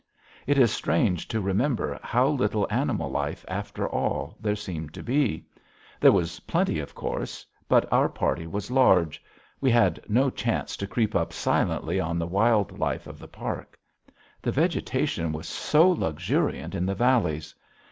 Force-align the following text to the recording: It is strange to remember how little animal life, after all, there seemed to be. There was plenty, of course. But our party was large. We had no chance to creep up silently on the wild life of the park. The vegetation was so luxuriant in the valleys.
It 0.47 0.57
is 0.57 0.71
strange 0.71 1.27
to 1.27 1.39
remember 1.39 1.99
how 2.01 2.27
little 2.27 2.65
animal 2.71 3.11
life, 3.11 3.45
after 3.47 3.87
all, 3.87 4.35
there 4.41 4.55
seemed 4.55 4.95
to 4.95 5.03
be. 5.03 5.45
There 5.99 6.11
was 6.11 6.39
plenty, 6.39 6.79
of 6.79 6.95
course. 6.95 7.45
But 7.69 7.87
our 7.93 8.09
party 8.09 8.47
was 8.47 8.71
large. 8.71 9.23
We 9.59 9.69
had 9.69 9.99
no 10.09 10.31
chance 10.31 10.75
to 10.77 10.87
creep 10.87 11.13
up 11.15 11.31
silently 11.31 11.99
on 11.99 12.17
the 12.17 12.25
wild 12.25 12.79
life 12.79 13.05
of 13.05 13.19
the 13.19 13.27
park. 13.27 13.77
The 14.41 14.51
vegetation 14.51 15.33
was 15.33 15.47
so 15.47 15.91
luxuriant 15.91 16.73
in 16.73 16.87
the 16.87 16.95
valleys. 16.95 17.53